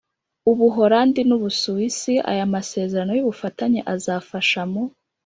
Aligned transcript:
Ubuholandi 0.51 1.21
n 1.25 1.31
Ubusuwisi 1.37 2.13
Aya 2.31 2.45
masezerano 2.53 3.11
y 3.15 3.23
ubufatanye 3.23 3.79
azafasha 3.93 4.61
mu 4.71 4.83